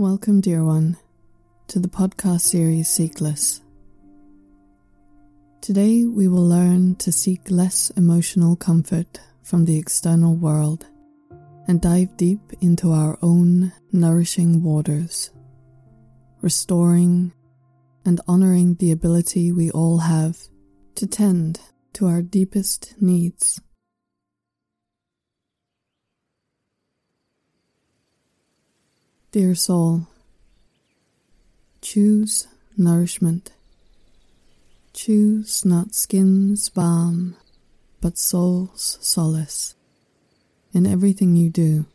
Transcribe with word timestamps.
Welcome, 0.00 0.40
dear 0.40 0.64
one, 0.64 0.96
to 1.66 1.78
the 1.78 1.86
podcast 1.86 2.40
series 2.40 2.88
Seekless. 2.88 3.60
Today, 5.60 6.06
we 6.06 6.26
will 6.26 6.48
learn 6.48 6.94
to 6.94 7.12
seek 7.12 7.50
less 7.50 7.90
emotional 7.98 8.56
comfort 8.56 9.20
from 9.42 9.66
the 9.66 9.76
external 9.76 10.36
world 10.36 10.86
and 11.68 11.82
dive 11.82 12.16
deep 12.16 12.40
into 12.62 12.92
our 12.92 13.18
own 13.20 13.74
nourishing 13.92 14.62
waters, 14.62 15.32
restoring 16.40 17.34
and 18.06 18.22
honoring 18.26 18.76
the 18.76 18.92
ability 18.92 19.52
we 19.52 19.70
all 19.70 19.98
have 19.98 20.38
to 20.94 21.06
tend 21.06 21.60
to 21.92 22.06
our 22.06 22.22
deepest 22.22 22.94
needs. 23.02 23.60
Dear 29.32 29.54
soul, 29.54 30.08
choose 31.80 32.48
nourishment. 32.76 33.52
Choose 34.92 35.64
not 35.64 35.94
skin's 35.94 36.68
balm, 36.68 37.36
but 38.00 38.18
soul's 38.18 38.98
solace 39.00 39.76
in 40.74 40.84
everything 40.84 41.36
you 41.36 41.48
do. 41.48 41.86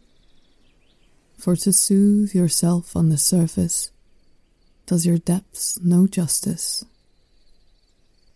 For 1.38 1.58
to 1.58 1.74
soothe 1.74 2.34
yourself 2.34 2.96
on 2.96 3.10
the 3.10 3.18
surface 3.18 3.92
does 4.86 5.06
your 5.06 5.18
depths 5.18 5.78
no 5.84 6.08
justice. 6.08 6.86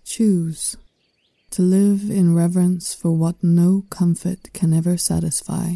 Choose 0.03 0.75
to 1.51 1.61
live 1.61 2.11
in 2.11 2.35
reverence 2.35 2.93
for 2.93 3.11
what 3.11 3.41
no 3.41 3.85
comfort 3.89 4.51
can 4.51 4.73
ever 4.73 4.97
satisfy, 4.97 5.75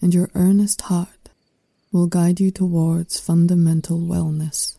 and 0.00 0.14
your 0.14 0.30
earnest 0.36 0.82
heart 0.82 1.23
will 1.94 2.08
guide 2.08 2.40
you 2.40 2.50
towards 2.50 3.20
fundamental 3.20 4.00
wellness. 4.00 4.76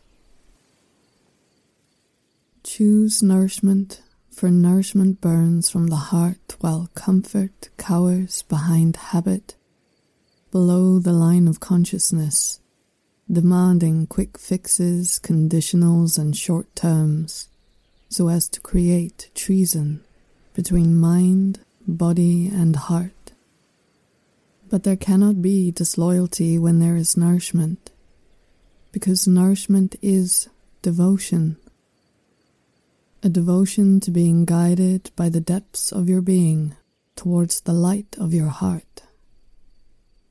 Choose 2.62 3.22
nourishment, 3.22 4.02
for 4.30 4.50
nourishment 4.50 5.22
burns 5.22 5.70
from 5.70 5.86
the 5.86 6.12
heart 6.12 6.56
while 6.60 6.90
comfort 6.94 7.70
cowers 7.78 8.42
behind 8.42 8.96
habit, 8.96 9.54
below 10.50 10.98
the 10.98 11.14
line 11.14 11.48
of 11.48 11.58
consciousness, 11.58 12.60
demanding 13.32 14.06
quick 14.06 14.36
fixes, 14.36 15.18
conditionals, 15.18 16.18
and 16.18 16.36
short 16.36 16.66
terms, 16.76 17.48
so 18.10 18.28
as 18.28 18.46
to 18.46 18.60
create 18.60 19.30
treason 19.34 20.04
between 20.52 20.94
mind, 20.94 21.60
body, 21.88 22.48
and 22.48 22.76
heart. 22.76 23.25
But 24.68 24.82
there 24.82 24.96
cannot 24.96 25.42
be 25.42 25.70
disloyalty 25.70 26.58
when 26.58 26.80
there 26.80 26.96
is 26.96 27.16
nourishment, 27.16 27.90
because 28.90 29.28
nourishment 29.28 29.94
is 30.02 30.48
devotion. 30.82 31.56
A 33.22 33.28
devotion 33.28 34.00
to 34.00 34.10
being 34.10 34.44
guided 34.44 35.10
by 35.14 35.28
the 35.28 35.40
depths 35.40 35.92
of 35.92 36.08
your 36.08 36.20
being 36.20 36.74
towards 37.14 37.60
the 37.60 37.72
light 37.72 38.16
of 38.18 38.34
your 38.34 38.48
heart. 38.48 39.02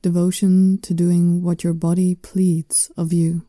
Devotion 0.02 0.78
to 0.82 0.94
doing 0.94 1.42
what 1.42 1.64
your 1.64 1.74
body 1.74 2.14
pleads 2.14 2.90
of 2.96 3.12
you. 3.12 3.42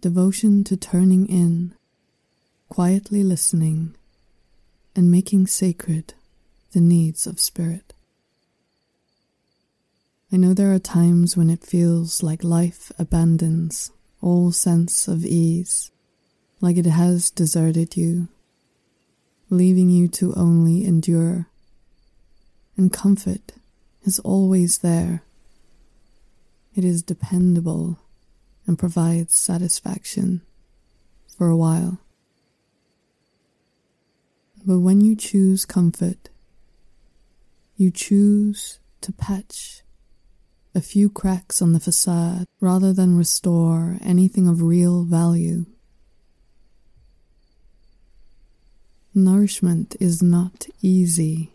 Devotion 0.00 0.64
to 0.64 0.76
turning 0.76 1.26
in, 1.26 1.74
quietly 2.68 3.22
listening, 3.22 3.94
and 4.96 5.10
making 5.10 5.46
sacred 5.46 6.14
the 6.72 6.80
needs 6.80 7.26
of 7.26 7.38
spirit. 7.38 7.92
I 10.32 10.36
know 10.36 10.54
there 10.54 10.72
are 10.72 10.78
times 10.78 11.36
when 11.36 11.50
it 11.50 11.64
feels 11.64 12.22
like 12.22 12.44
life 12.44 12.92
abandons 13.00 13.90
all 14.20 14.52
sense 14.52 15.08
of 15.08 15.24
ease, 15.24 15.90
like 16.60 16.76
it 16.76 16.86
has 16.86 17.32
deserted 17.32 17.96
you, 17.96 18.28
leaving 19.48 19.90
you 19.90 20.06
to 20.06 20.32
only 20.34 20.84
endure. 20.84 21.48
And 22.76 22.92
comfort 22.92 23.54
is 24.04 24.20
always 24.20 24.78
there. 24.78 25.24
It 26.76 26.84
is 26.84 27.02
dependable 27.02 27.98
and 28.68 28.78
provides 28.78 29.34
satisfaction 29.34 30.42
for 31.36 31.48
a 31.48 31.56
while. 31.56 31.98
But 34.64 34.78
when 34.78 35.00
you 35.00 35.16
choose 35.16 35.64
comfort, 35.64 36.28
you 37.76 37.90
choose 37.90 38.78
to 39.00 39.10
patch 39.10 39.82
a 40.74 40.80
few 40.80 41.10
cracks 41.10 41.60
on 41.60 41.72
the 41.72 41.80
facade 41.80 42.46
rather 42.60 42.92
than 42.92 43.18
restore 43.18 43.98
anything 44.02 44.46
of 44.46 44.62
real 44.62 45.02
value. 45.02 45.66
Nourishment 49.12 49.96
is 49.98 50.22
not 50.22 50.68
easy, 50.80 51.50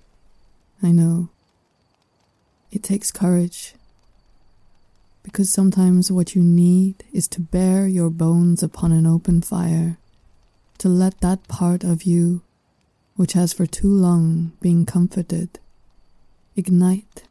I 0.84 0.92
know. 0.92 1.30
It 2.72 2.84
takes 2.84 3.12
courage, 3.12 3.74
because 5.24 5.52
sometimes 5.52 6.12
what 6.12 6.36
you 6.36 6.44
need 6.44 7.06
is 7.14 7.30
to 7.30 7.40
bare 7.40 7.88
your 7.88 8.10
bones 8.10 8.62
upon 8.62 8.92
an 8.92 9.08
open 9.08 9.42
fire, 9.42 9.98
to 10.80 10.90
let 10.90 11.22
that 11.22 11.48
part 11.48 11.86
of 11.86 12.04
you, 12.04 12.42
which 13.16 13.32
has 13.32 13.54
for 13.54 13.66
too 13.66 13.88
long 13.88 14.52
been 14.60 14.86
comforted, 14.86 15.58
ignite 16.58 17.24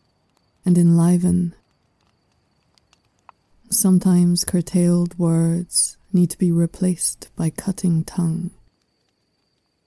and 0.65 0.79
enliven 0.79 1.55
Sometimes 3.75 4.45
curtailed 4.45 5.19
words 5.19 5.97
need 6.13 6.31
to 6.31 6.39
be 6.39 6.53
replaced 6.53 7.29
by 7.35 7.51
cutting 7.51 8.05
tongue. 8.05 8.53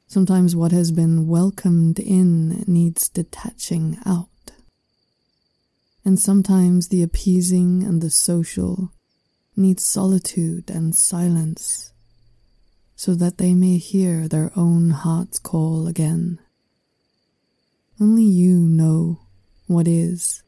Sometimes 0.08 0.58
what 0.58 0.74
has 0.74 0.92
been 0.92 1.26
welcomed 1.26 1.98
in 1.98 2.66
needs 2.68 3.08
detaching 3.08 3.98
out. 4.06 4.28
And 6.04 6.20
sometimes 6.20 6.90
the 6.90 7.02
appeasing 7.02 7.82
and 7.82 8.02
the 8.02 8.10
social 8.10 8.92
need 9.56 9.80
solitude 9.80 10.70
and 10.70 10.94
silence 10.94 11.94
so 12.98 13.16
that 13.16 13.38
they 13.38 13.56
may 13.56 13.78
hear 13.78 14.28
their 14.28 14.52
own 14.56 14.92
heart's 14.92 15.40
call 15.40 15.88
again. 15.88 16.40
Only 18.02 18.26
you 18.26 18.58
know 18.60 19.22
what 19.66 19.88
is 19.88 20.44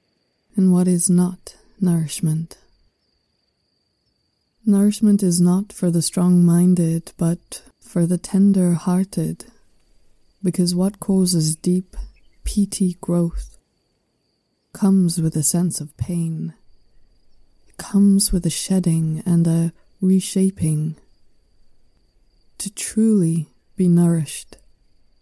and 0.58 0.74
what 0.74 0.90
is 0.90 1.10
not 1.10 1.56
nourishment. 1.80 2.59
Nourishment 4.70 5.24
is 5.24 5.42
not 5.42 5.74
for 5.74 5.90
the 5.90 6.04
strong 6.04 6.46
minded, 6.46 7.12
but 7.18 7.64
for 7.80 8.06
the 8.06 8.20
tender 8.20 8.74
hearted, 8.74 9.46
because 10.44 10.76
what 10.76 11.00
causes 11.00 11.56
deep, 11.56 11.98
peaty 12.44 12.96
growth 13.02 13.58
comes 14.72 15.20
with 15.20 15.36
a 15.36 15.42
sense 15.42 15.82
of 15.82 15.98
pain. 15.98 16.54
It 17.68 17.78
comes 17.78 18.32
with 18.32 18.46
a 18.46 18.52
shedding 18.52 19.24
and 19.26 19.48
a 19.48 19.74
reshaping. 20.02 20.98
To 22.60 22.70
truly 22.70 23.48
be 23.76 23.88
nourished, 23.88 24.58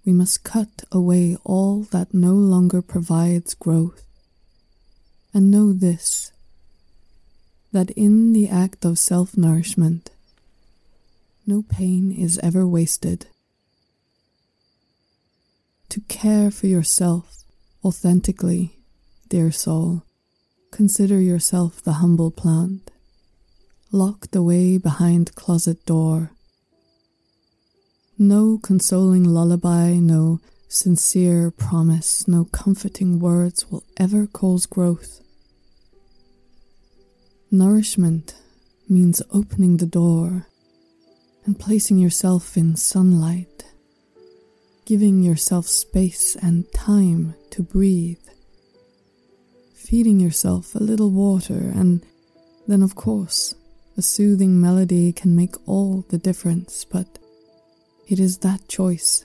we 0.05 0.11
must 0.11 0.43
cut 0.43 0.83
away 0.91 1.37
all 1.45 1.83
that 1.91 2.13
no 2.13 2.33
longer 2.33 2.81
provides 2.81 3.53
growth. 3.53 4.03
And 5.33 5.49
know 5.49 5.71
this 5.71 6.33
that 7.77 7.91
in 7.91 8.33
the 8.33 8.49
act 8.49 8.83
of 8.83 8.97
self 8.97 9.37
nourishment, 9.37 10.09
no 11.45 11.61
pain 11.61 12.11
is 12.11 12.39
ever 12.39 12.65
wasted. 12.65 13.27
To 15.89 16.01
care 16.07 16.49
for 16.49 16.65
yourself 16.65 17.43
authentically, 17.85 18.79
dear 19.29 19.51
soul, 19.51 20.01
consider 20.71 21.21
yourself 21.21 21.83
the 21.83 21.99
humble 22.01 22.31
plant, 22.31 22.89
locked 23.91 24.35
away 24.35 24.79
behind 24.79 25.35
closet 25.35 25.85
door. 25.85 26.31
No 28.17 28.57
consoling 28.57 29.23
lullaby, 29.23 29.99
no 29.99 30.39
sincere 30.67 31.51
promise, 31.51 32.27
no 32.27 32.45
comforting 32.45 33.19
words 33.19 33.69
will 33.69 33.83
ever 33.97 34.25
cause 34.25 34.65
growth. 34.65 35.21
Nourishment 37.49 38.35
means 38.89 39.21
opening 39.31 39.77
the 39.77 39.85
door 39.85 40.47
and 41.45 41.57
placing 41.57 41.97
yourself 41.97 42.57
in 42.57 42.75
sunlight, 42.75 43.63
giving 44.85 45.23
yourself 45.23 45.65
space 45.65 46.35
and 46.35 46.69
time 46.73 47.35
to 47.51 47.63
breathe, 47.63 48.19
feeding 49.73 50.19
yourself 50.19 50.75
a 50.75 50.83
little 50.83 51.09
water, 51.09 51.71
and 51.73 52.05
then, 52.67 52.83
of 52.83 52.95
course, 52.95 53.55
a 53.95 54.01
soothing 54.01 54.59
melody 54.59 55.13
can 55.13 55.33
make 55.33 55.55
all 55.65 56.03
the 56.09 56.17
difference. 56.17 56.83
But 56.83 57.17
it 58.09 58.19
is 58.19 58.39
that 58.39 58.67
choice 58.67 59.23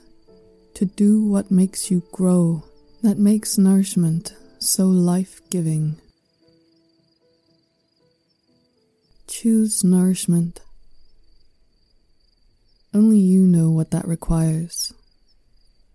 to 0.75 0.85
do 0.85 1.21
what 1.21 1.51
makes 1.51 1.91
you 1.91 2.03
grow 2.13 2.63
that 3.01 3.17
makes 3.17 3.57
nourishment 3.57 4.33
so 4.59 4.85
life 4.85 5.41
giving. 5.49 5.97
Choose 9.35 9.83
nourishment. 9.83 10.61
Only 12.93 13.17
you 13.17 13.47
know 13.47 13.71
what 13.71 13.89
that 13.89 14.07
requires. 14.07 14.93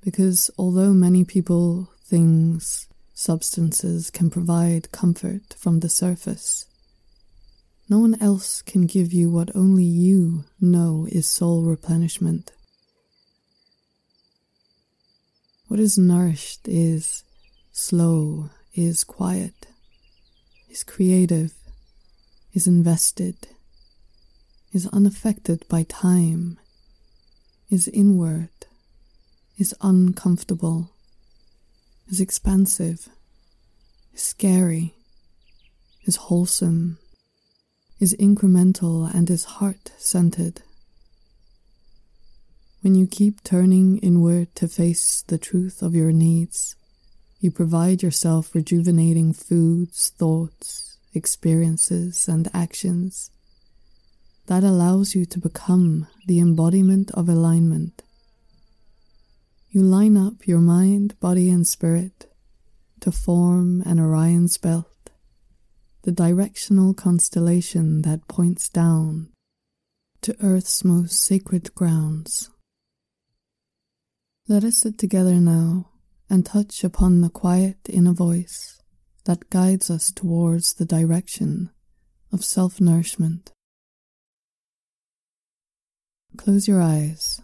Because 0.02 0.50
although 0.58 0.92
many 0.92 1.24
people, 1.24 1.88
things, 2.02 2.88
substances 3.14 4.10
can 4.10 4.28
provide 4.28 4.90
comfort 4.90 5.54
from 5.56 5.78
the 5.78 5.88
surface, 5.88 6.66
no 7.88 8.00
one 8.00 8.20
else 8.20 8.60
can 8.60 8.86
give 8.86 9.12
you 9.12 9.30
what 9.30 9.54
only 9.54 9.84
you 9.84 10.44
know 10.60 11.06
is 11.08 11.28
soul 11.28 11.62
replenishment. 11.62 12.50
What 15.68 15.78
is 15.78 15.96
nourished 15.96 16.66
is 16.66 17.22
slow, 17.70 18.50
is 18.74 19.04
quiet, 19.04 19.68
is 20.68 20.82
creative, 20.82 21.54
is 22.52 22.66
invested, 22.66 23.48
is 24.72 24.86
unaffected 24.88 25.64
by 25.68 25.82
time, 25.84 26.58
is 27.70 27.88
inward, 27.88 28.48
is 29.58 29.74
uncomfortable, 29.80 30.90
is 32.08 32.20
expansive, 32.20 33.08
is 34.14 34.22
scary, 34.22 34.94
is 36.04 36.16
wholesome, 36.16 36.98
is 38.00 38.14
incremental, 38.18 39.12
and 39.12 39.28
is 39.28 39.44
heart 39.44 39.92
centered. 39.98 40.62
When 42.80 42.94
you 42.94 43.06
keep 43.06 43.42
turning 43.42 43.98
inward 43.98 44.54
to 44.54 44.68
face 44.68 45.22
the 45.26 45.38
truth 45.38 45.82
of 45.82 45.94
your 45.94 46.12
needs, 46.12 46.76
you 47.40 47.50
provide 47.50 48.02
yourself 48.02 48.54
rejuvenating 48.54 49.32
foods, 49.32 50.10
thoughts, 50.16 50.97
experiences, 51.14 52.28
and 52.28 52.48
actions 52.54 53.30
that 54.46 54.64
allows 54.64 55.14
you 55.14 55.26
to 55.26 55.38
become 55.38 56.06
the 56.26 56.40
embodiment 56.40 57.10
of 57.12 57.28
alignment. 57.28 58.02
You 59.70 59.82
line 59.82 60.16
up 60.16 60.46
your 60.46 60.60
mind, 60.60 61.20
body, 61.20 61.50
and 61.50 61.66
spirit 61.66 62.32
to 63.00 63.12
form 63.12 63.82
an 63.82 64.00
Orion's 64.00 64.56
belt, 64.56 65.10
the 66.02 66.12
directional 66.12 66.94
constellation 66.94 68.02
that 68.02 68.26
points 68.26 68.68
down 68.70 69.28
to 70.22 70.34
Earth's 70.42 70.82
most 70.82 71.22
sacred 71.22 71.74
grounds. 71.74 72.50
Let 74.48 74.64
us 74.64 74.78
sit 74.78 74.96
together 74.96 75.34
now 75.34 75.90
and 76.30 76.44
touch 76.44 76.82
upon 76.82 77.20
the 77.20 77.28
quiet 77.28 77.76
inner 77.88 78.14
voice 78.14 78.82
that 79.28 79.50
guides 79.50 79.90
us 79.90 80.10
towards 80.10 80.72
the 80.72 80.86
direction 80.86 81.68
of 82.32 82.42
self 82.42 82.80
nourishment. 82.80 83.52
Close 86.38 86.66
your 86.66 86.80
eyes. 86.80 87.42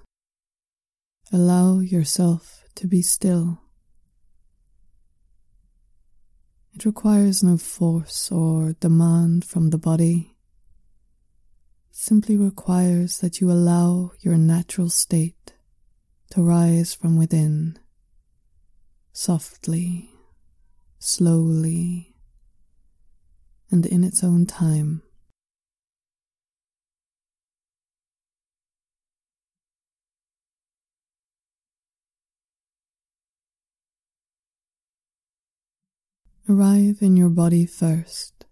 Allow 1.30 1.80
yourself 1.80 2.64
to 2.76 2.86
be 2.86 3.02
still. 3.02 3.60
It 6.72 6.86
requires 6.86 7.42
no 7.42 7.58
force 7.58 8.32
or 8.32 8.72
demand 8.80 9.44
from 9.44 9.68
the 9.68 9.76
body. 9.76 10.36
It 11.90 11.96
simply 11.96 12.38
requires 12.38 13.18
that 13.18 13.42
you 13.42 13.50
allow 13.50 14.12
your 14.20 14.38
natural 14.38 14.88
state 14.88 15.52
to 16.30 16.40
rise 16.42 16.94
from 16.94 17.18
within, 17.18 17.78
softly, 19.12 20.13
slowly, 21.04 22.14
and 23.70 23.84
in 23.84 24.02
its 24.02 24.24
own 24.24 24.46
time. 24.46 25.02
Arrive 36.48 36.98
in 37.00 37.16
your 37.16 37.28
body 37.28 37.66
first, 37.66 38.46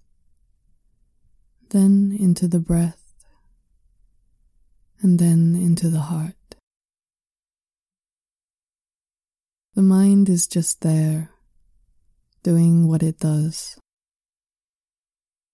then 1.71 2.15
into 2.19 2.47
the 2.47 2.59
breath, 2.59 3.25
and 5.01 5.19
then 5.19 5.55
into 5.55 5.89
the 5.89 6.01
heart. 6.01 6.35
The 9.75 9.83
mind 9.83 10.29
is 10.29 10.47
just 10.47 10.83
there, 10.83 11.32
doing 12.43 12.89
what 12.89 13.03
it 13.03 13.19
does. 13.19 13.79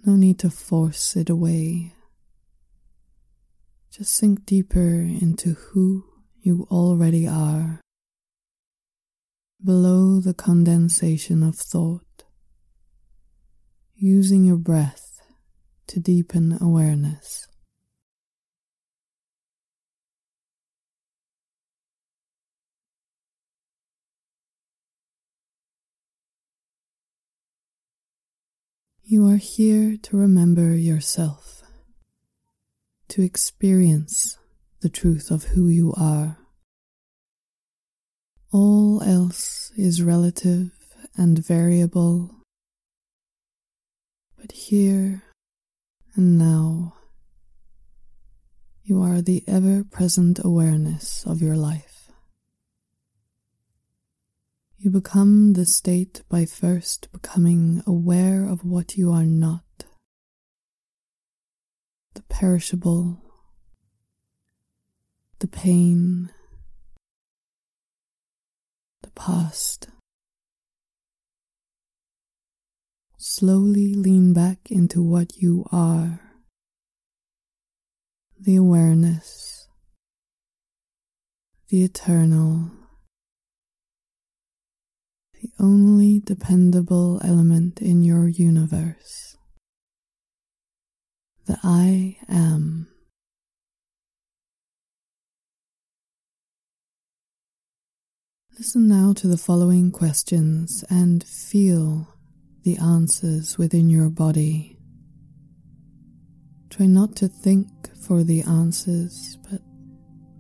No 0.05 0.15
need 0.17 0.39
to 0.41 0.51
force 0.51 1.17
it 1.17 1.29
away. 1.29 1.95
Just 3.91 4.15
sink 4.15 4.47
deeper 4.47 5.01
into 5.01 5.55
who 5.55 6.05
you 6.41 6.67
already 6.71 7.27
are, 7.27 7.81
below 9.63 10.21
the 10.21 10.35
condensation 10.35 11.43
of 11.43 11.57
thought 11.57 12.03
using 13.97 14.45
your 14.45 14.57
breath 14.57 15.21
to 15.89 15.99
deepen 15.99 16.57
awareness. 16.61 17.48
You 29.11 29.27
are 29.29 29.39
here 29.39 29.97
to 30.03 30.19
remember 30.19 30.77
yourself, 30.77 31.63
to 33.09 33.23
experience 33.23 34.37
the 34.83 34.91
truth 34.91 35.31
of 35.31 35.45
who 35.45 35.69
you 35.69 35.95
are. 35.97 36.37
All 38.53 39.03
else 39.03 39.73
is 39.79 40.03
relative 40.03 40.73
and 41.17 41.39
variable 41.39 42.35
but 44.37 44.53
here 44.53 45.23
and 46.15 46.39
now, 46.39 46.93
you 48.83 49.01
are 49.01 49.23
the 49.23 49.43
ever 49.49 49.85
present 49.85 50.39
awareness 50.45 51.25
of 51.25 51.41
your 51.41 51.57
life. 51.57 51.88
You 54.89 54.93
become 54.93 55.53
the 55.53 55.67
state 55.67 56.23
by 56.31 56.47
first 56.47 57.13
becoming 57.13 57.83
aware 57.87 58.47
of 58.49 58.65
what 58.65 58.97
you 58.97 59.13
are 59.13 59.27
not. 59.27 59.85
The 62.15 62.23
perishable, 62.23 63.21
the 65.41 65.47
pain, 65.47 66.31
the 69.03 69.11
past. 69.11 69.89
Slowly 73.19 73.93
lean 73.93 74.33
back 74.33 74.71
into 74.71 75.03
what 75.03 75.37
you 75.37 75.67
are. 75.71 76.19
The 78.41 78.57
awareness, 78.57 79.69
the 81.69 81.85
eternal, 81.85 82.71
only 85.61 86.21
dependable 86.21 87.21
element 87.25 87.81
in 87.81 88.03
your 88.03 88.29
universe, 88.29 89.37
the 91.47 91.59
I 91.63 92.17
am. 92.29 92.89
Listen 98.59 98.89
now 98.89 99.13
to 99.13 99.29
the 99.29 99.39
following 99.39 99.93
questions 99.93 100.85
and 100.91 101.23
feel 101.23 102.09
the 102.65 102.77
answers 102.79 103.57
within 103.57 103.89
your 103.89 104.11
body. 104.11 104.79
Try 106.71 106.87
not 106.87 107.17
to 107.17 107.29
think 107.29 107.69
for 108.07 108.25
the 108.25 108.43
answers, 108.43 109.39
but 109.49 109.61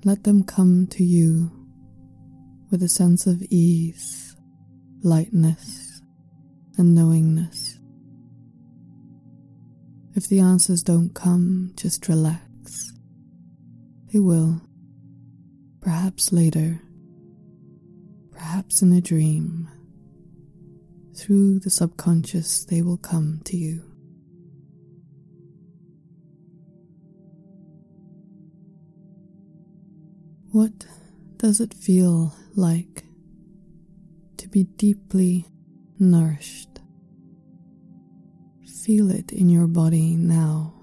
let 0.05 0.25
them 0.25 0.43
come 0.43 0.87
to 0.89 1.05
you 1.05 1.51
with 2.71 2.83
a 2.83 2.89
sense 2.89 3.27
of 3.27 3.43
ease, 3.51 4.28
lightness, 5.03 6.03
and 6.77 6.95
knowingness. 6.95 7.79
If 10.15 10.29
the 10.29 10.41
answers 10.41 10.83
don't 10.83 11.15
come, 11.15 11.73
just 11.77 12.09
relax. 12.09 12.93
They 14.13 14.19
will, 14.19 14.61
perhaps 15.81 16.33
later, 16.33 16.81
perhaps 18.33 18.83
in 18.83 18.93
a 18.93 19.01
dream. 19.01 19.69
Through 21.17 21.61
the 21.61 21.71
subconscious, 21.71 22.65
they 22.65 22.83
will 22.83 22.97
come 22.97 23.41
to 23.45 23.57
you. 23.57 23.83
What 30.51 30.87
does 31.37 31.61
it 31.61 31.75
feel 31.75 32.35
like 32.57 33.05
to 34.49 34.53
be 34.53 34.65
deeply 34.65 35.47
nourished. 35.99 36.81
Feel 38.85 39.11
it 39.11 39.33
in 39.33 39.49
your 39.49 39.67
body 39.67 40.17
now. 40.17 40.75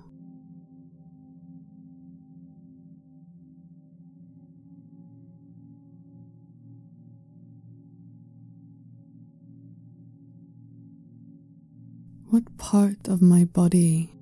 What 12.30 12.58
part 12.58 13.08
of 13.08 13.22
my 13.22 13.46
body 13.46 14.14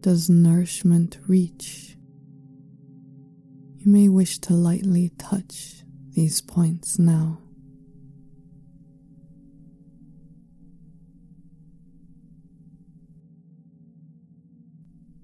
does 0.00 0.28
nourishment 0.28 1.18
reach? 1.28 1.96
You 3.78 3.92
may 3.92 4.08
wish 4.08 4.38
to 4.40 4.54
lightly 4.54 5.12
touch 5.18 5.84
these 6.14 6.40
points 6.40 6.98
now. 6.98 7.41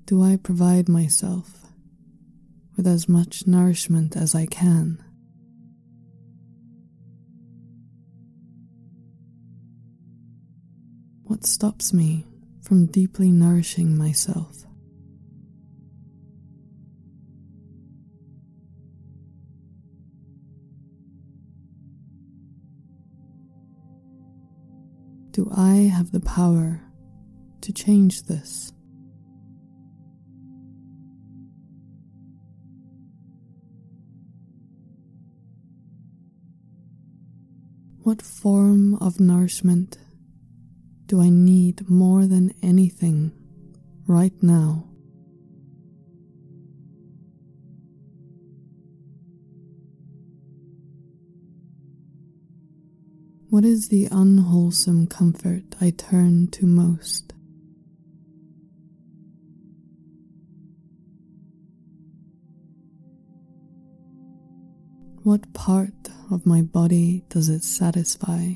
Do 0.09 0.23
I 0.23 0.37
provide 0.37 0.88
myself 0.88 1.67
with 2.79 2.87
as 2.87 3.11
much 3.11 3.47
nourishment 3.47 4.17
as 4.17 4.35
I 4.35 4.47
can? 4.47 5.05
What 11.25 11.45
stops 11.45 11.93
me 11.93 12.27
from 12.62 12.87
deeply 12.87 13.31
nourishing 13.31 13.99
myself? 13.99 14.65
Do 25.33 25.53
I 25.55 25.93
have 25.95 26.12
the 26.12 26.21
power 26.21 26.81
to 27.61 27.73
change 27.75 28.23
this? 28.23 28.73
What 38.02 38.23
form 38.23 38.95
of 38.97 39.21
nourishment 39.21 39.99
do 41.07 41.21
I 41.21 41.28
need 41.28 41.88
more 41.90 42.26
than 42.26 42.55
anything 42.62 43.33
right 44.07 44.33
now? 44.43 44.85
What 53.50 53.64
is 53.64 53.88
the 53.88 54.09
unwholesome 54.11 55.07
comfort 55.07 55.64
I 55.81 55.90
turn 55.90 56.49
to 56.49 56.67
most? 56.67 57.33
What 65.25 65.53
part 65.53 66.09
of 66.31 66.47
my 66.47 66.63
body 66.63 67.25
does 67.29 67.49
it 67.49 67.63
satisfy? 67.63 68.53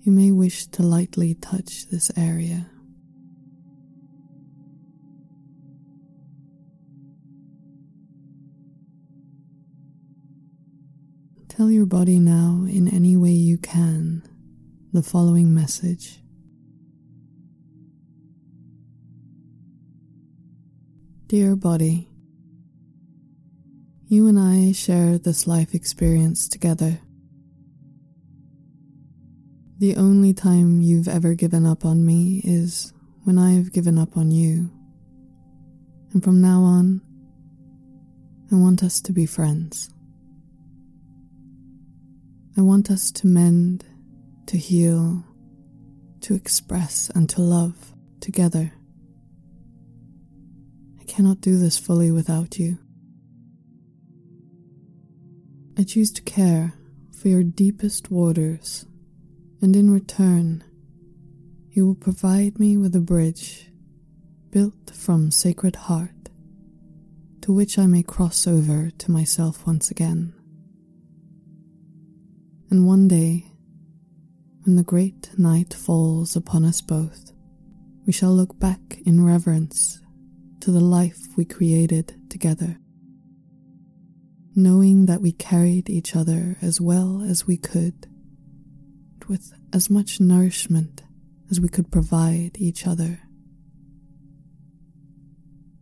You 0.00 0.12
may 0.12 0.32
wish 0.32 0.66
to 0.66 0.82
lightly 0.82 1.34
touch 1.34 1.86
this 1.88 2.10
area. 2.16 2.68
Tell 11.48 11.70
your 11.70 11.86
body 11.86 12.18
now, 12.18 12.66
in 12.68 12.88
any 12.92 13.16
way 13.16 13.30
you 13.30 13.56
can, 13.56 14.22
the 14.92 15.02
following 15.02 15.54
message. 15.54 16.20
Dear 21.28 21.54
body, 21.54 22.08
you 24.06 24.28
and 24.28 24.38
I 24.38 24.72
share 24.72 25.16
this 25.16 25.46
life 25.46 25.74
experience 25.74 26.46
together. 26.46 27.00
The 29.78 29.96
only 29.96 30.32
time 30.34 30.82
you've 30.82 31.08
ever 31.08 31.34
given 31.34 31.66
up 31.66 31.84
on 31.84 32.04
me 32.04 32.40
is 32.44 32.92
when 33.24 33.38
I've 33.38 33.72
given 33.72 33.98
up 33.98 34.16
on 34.16 34.30
you. 34.30 34.70
And 36.12 36.22
from 36.22 36.40
now 36.40 36.62
on, 36.62 37.00
I 38.52 38.56
want 38.56 38.82
us 38.82 39.00
to 39.02 39.12
be 39.12 39.26
friends. 39.26 39.90
I 42.56 42.60
want 42.60 42.90
us 42.90 43.10
to 43.12 43.26
mend, 43.26 43.84
to 44.46 44.56
heal, 44.56 45.24
to 46.20 46.34
express, 46.34 47.10
and 47.14 47.28
to 47.30 47.40
love 47.40 47.94
together. 48.20 48.72
I 51.00 51.04
cannot 51.04 51.40
do 51.40 51.58
this 51.58 51.78
fully 51.78 52.10
without 52.10 52.58
you. 52.58 52.78
I 55.76 55.82
choose 55.82 56.12
to 56.12 56.22
care 56.22 56.74
for 57.16 57.28
your 57.28 57.42
deepest 57.42 58.10
waters 58.10 58.86
and 59.60 59.74
in 59.74 59.90
return, 59.90 60.62
you 61.70 61.86
will 61.86 61.94
provide 61.94 62.60
me 62.60 62.76
with 62.76 62.94
a 62.94 63.00
bridge 63.00 63.70
built 64.50 64.92
from 64.94 65.30
Sacred 65.30 65.74
Heart 65.76 66.28
to 67.40 67.52
which 67.52 67.78
I 67.78 67.86
may 67.86 68.02
cross 68.02 68.46
over 68.46 68.90
to 68.90 69.10
myself 69.10 69.66
once 69.66 69.90
again. 69.90 70.32
And 72.70 72.86
one 72.86 73.08
day, 73.08 73.46
when 74.62 74.76
the 74.76 74.82
great 74.82 75.30
night 75.38 75.74
falls 75.74 76.36
upon 76.36 76.64
us 76.64 76.80
both, 76.80 77.32
we 78.06 78.12
shall 78.12 78.34
look 78.34 78.58
back 78.58 78.98
in 79.04 79.24
reverence 79.24 80.00
to 80.60 80.70
the 80.70 80.80
life 80.80 81.18
we 81.36 81.44
created 81.44 82.14
together, 82.30 82.78
knowing 84.54 85.06
that 85.06 85.20
we 85.20 85.32
carried 85.32 85.90
each 85.90 86.14
other 86.14 86.56
as 86.62 86.80
well 86.80 87.22
as 87.22 87.46
we 87.46 87.56
could 87.56 88.06
with 89.28 89.52
as 89.72 89.90
much 89.90 90.20
nourishment 90.20 91.02
as 91.50 91.60
we 91.60 91.68
could 91.68 91.90
provide 91.90 92.52
each 92.56 92.86
other. 92.86 93.20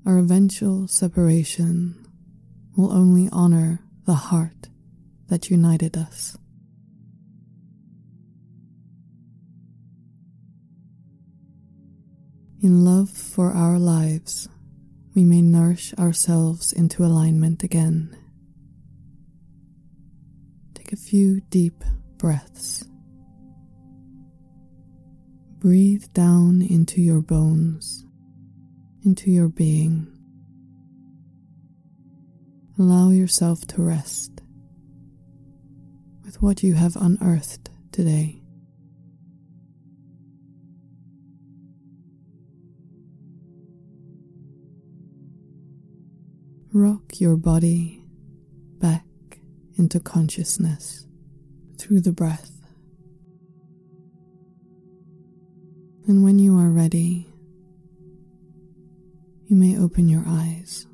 Our 0.06 0.18
eventual 0.18 0.88
separation 0.88 2.06
will 2.76 2.92
only 2.92 3.28
honor 3.30 3.80
the 4.06 4.14
heart 4.14 4.68
that 5.28 5.50
united 5.50 5.96
us. 5.96 6.36
In 12.62 12.84
love 12.84 13.10
for 13.10 13.52
our 13.52 13.78
lives, 13.78 14.48
we 15.14 15.24
may 15.24 15.42
nourish 15.42 15.92
ourselves 15.94 16.72
into 16.72 17.04
alignment 17.04 17.62
again. 17.62 18.16
A 20.92 20.96
few 20.96 21.40
deep 21.48 21.82
breaths. 22.18 22.84
Breathe 25.58 26.04
down 26.12 26.60
into 26.60 27.00
your 27.00 27.22
bones, 27.22 28.04
into 29.02 29.30
your 29.30 29.48
being. 29.48 30.06
Allow 32.78 33.08
yourself 33.08 33.66
to 33.68 33.82
rest 33.82 34.42
with 36.26 36.42
what 36.42 36.62
you 36.62 36.74
have 36.74 36.96
unearthed 36.96 37.70
today. 37.90 38.42
Rock 46.74 47.18
your 47.18 47.36
body 47.36 48.04
back 48.78 49.06
into 49.76 50.00
consciousness 50.00 51.06
through 51.78 52.00
the 52.00 52.12
breath. 52.12 52.50
And 56.06 56.24
when 56.24 56.38
you 56.38 56.58
are 56.58 56.70
ready, 56.70 57.32
you 59.46 59.56
may 59.56 59.78
open 59.78 60.08
your 60.08 60.24
eyes. 60.26 60.86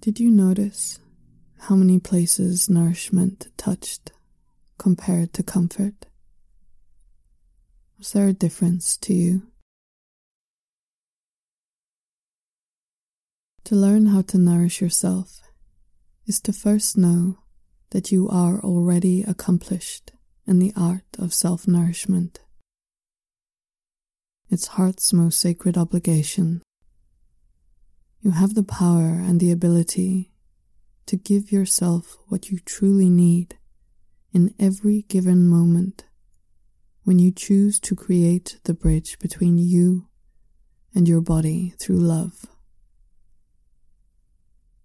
Did 0.00 0.20
you 0.20 0.30
notice 0.30 1.00
how 1.60 1.74
many 1.74 1.98
places 1.98 2.68
nourishment 2.68 3.48
touched 3.56 4.12
compared 4.76 5.32
to 5.32 5.42
comfort? 5.42 6.06
Was 7.98 8.12
there 8.12 8.28
a 8.28 8.34
difference 8.34 8.98
to 8.98 9.14
you? 9.14 9.53
To 13.64 13.74
learn 13.74 14.06
how 14.06 14.20
to 14.20 14.36
nourish 14.36 14.82
yourself 14.82 15.40
is 16.26 16.38
to 16.42 16.52
first 16.52 16.98
know 16.98 17.38
that 17.92 18.12
you 18.12 18.28
are 18.28 18.60
already 18.60 19.22
accomplished 19.22 20.12
in 20.46 20.58
the 20.58 20.70
art 20.76 21.06
of 21.18 21.32
self 21.32 21.66
nourishment. 21.66 22.40
Its 24.50 24.66
heart's 24.66 25.14
most 25.14 25.40
sacred 25.40 25.78
obligation. 25.78 26.60
You 28.20 28.32
have 28.32 28.52
the 28.52 28.62
power 28.62 29.22
and 29.24 29.40
the 29.40 29.50
ability 29.50 30.30
to 31.06 31.16
give 31.16 31.50
yourself 31.50 32.18
what 32.28 32.50
you 32.50 32.58
truly 32.58 33.08
need 33.08 33.56
in 34.30 34.54
every 34.58 35.06
given 35.08 35.48
moment 35.48 36.04
when 37.04 37.18
you 37.18 37.32
choose 37.32 37.80
to 37.80 37.96
create 37.96 38.60
the 38.64 38.74
bridge 38.74 39.18
between 39.20 39.56
you 39.56 40.08
and 40.94 41.08
your 41.08 41.22
body 41.22 41.72
through 41.78 42.00
love. 42.00 42.44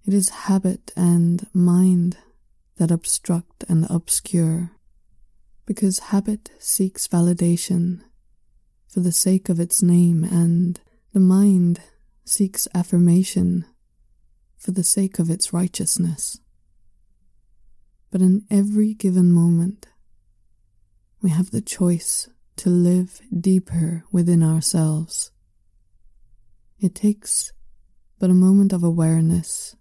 It 0.10 0.16
is 0.16 0.30
habit 0.30 0.92
and 0.96 1.46
mind 1.54 2.18
that 2.78 2.90
obstruct 2.90 3.64
and 3.70 3.86
obscure, 3.92 4.72
because 5.68 6.00
habit 6.10 6.50
seeks 6.58 7.08
validation 7.08 8.02
for 8.88 9.02
the 9.02 9.12
sake 9.12 9.50
of 9.50 9.60
its 9.60 9.84
name, 9.84 10.24
and 10.24 10.82
the 11.14 11.20
mind 11.20 11.82
seeks 12.26 12.68
affirmation 12.74 13.66
for 14.58 14.72
the 14.72 14.84
sake 14.84 15.20
of 15.20 15.30
its 15.30 15.54
righteousness. 15.54 16.40
But 18.10 18.22
in 18.22 18.48
every 18.50 18.96
given 18.96 19.32
moment, 19.32 19.86
we 21.22 21.30
have 21.30 21.52
the 21.52 21.62
choice 21.62 22.28
to 22.56 22.72
live 22.72 23.22
deeper 23.40 24.06
within 24.12 24.42
ourselves. 24.42 25.30
It 26.80 26.96
takes 26.96 27.54
but 28.18 28.32
a 28.32 28.34
moment 28.34 28.74
of 28.74 28.84
awareness 28.84 29.76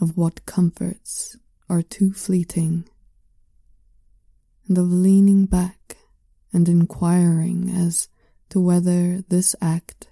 of 0.00 0.16
what 0.16 0.46
comforts 0.46 1.36
are 1.68 1.82
too 1.82 2.12
fleeting, 2.12 2.88
and 4.66 4.78
of 4.78 4.90
leaning 4.90 5.46
back 5.46 5.96
and 6.52 6.68
inquiring 6.68 7.70
as 7.70 8.08
to 8.48 8.60
whether 8.60 9.22
this 9.28 9.54
act, 9.60 10.10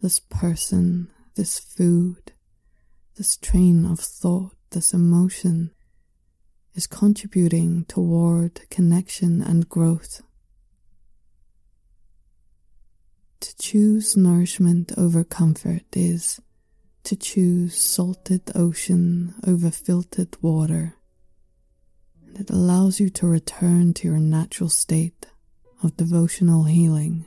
this 0.00 0.18
person, 0.18 1.08
this 1.36 1.58
food, 1.58 2.32
this 3.16 3.36
train 3.36 3.86
of 3.86 4.00
thought, 4.00 4.54
this 4.70 4.92
emotion 4.92 5.70
is 6.74 6.86
contributing 6.86 7.84
toward 7.86 8.68
connection 8.70 9.42
and 9.42 9.68
growth. 9.68 10.22
To 13.40 13.56
choose 13.56 14.16
nourishment 14.16 14.92
over 14.96 15.24
comfort 15.24 15.82
is 15.94 16.40
to 17.04 17.16
choose 17.16 17.76
salted 17.80 18.42
ocean 18.54 19.34
over 19.46 19.70
filtered 19.70 20.36
water, 20.40 20.96
and 22.26 22.38
it 22.38 22.50
allows 22.50 23.00
you 23.00 23.10
to 23.10 23.26
return 23.26 23.92
to 23.94 24.08
your 24.08 24.20
natural 24.20 24.68
state 24.68 25.26
of 25.82 25.96
devotional 25.96 26.64
healing. 26.64 27.26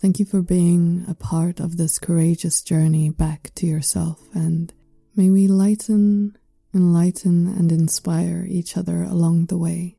Thank 0.00 0.18
you 0.18 0.26
for 0.26 0.42
being 0.42 1.04
a 1.08 1.14
part 1.14 1.60
of 1.60 1.76
this 1.76 1.98
courageous 1.98 2.60
journey 2.62 3.08
back 3.08 3.50
to 3.54 3.66
yourself, 3.66 4.20
and 4.34 4.72
may 5.16 5.30
we 5.30 5.48
lighten, 5.48 6.36
enlighten, 6.74 7.46
and 7.46 7.72
inspire 7.72 8.44
each 8.46 8.76
other 8.76 9.02
along 9.02 9.46
the 9.46 9.56
way. 9.56 9.96